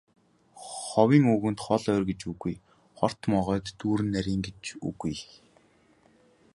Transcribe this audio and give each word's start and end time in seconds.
Ховын 0.83 1.23
үгэнд 1.35 1.59
хол 1.65 1.83
ойр 1.93 2.03
гэж 2.09 2.19
үгүй, 2.31 2.55
хорт 2.97 3.21
могойд 3.31 3.65
бүдүүн 3.69 4.03
нарийн 4.13 4.41
гэж 4.47 4.63
үгүй. 4.87 5.15